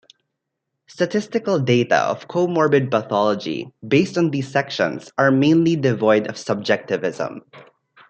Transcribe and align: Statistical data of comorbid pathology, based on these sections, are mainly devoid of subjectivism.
Statistical 0.87 1.59
data 1.59 1.95
of 1.99 2.27
comorbid 2.27 2.89
pathology, 2.89 3.71
based 3.87 4.17
on 4.17 4.31
these 4.31 4.47
sections, 4.47 5.11
are 5.19 5.29
mainly 5.29 5.75
devoid 5.75 6.25
of 6.25 6.39
subjectivism. 6.39 7.41